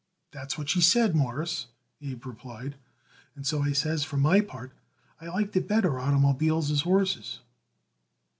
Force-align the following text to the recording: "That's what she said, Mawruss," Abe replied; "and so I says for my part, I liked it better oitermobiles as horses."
"That's 0.31 0.57
what 0.57 0.67
she 0.67 0.81
said, 0.81 1.15
Mawruss," 1.15 1.67
Abe 2.01 2.25
replied; 2.25 2.73
"and 3.35 3.45
so 3.45 3.61
I 3.61 3.71
says 3.71 4.03
for 4.03 4.17
my 4.17 4.41
part, 4.41 4.71
I 5.21 5.27
liked 5.27 5.55
it 5.55 5.67
better 5.67 5.91
oitermobiles 5.91 6.71
as 6.71 6.81
horses." 6.81 7.37